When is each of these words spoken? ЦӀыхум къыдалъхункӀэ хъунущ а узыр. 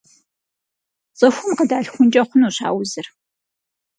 ЦӀыхум 1.17 1.51
къыдалъхункӀэ 1.57 2.21
хъунущ 2.27 2.57
а 2.67 2.69
узыр. 2.79 3.07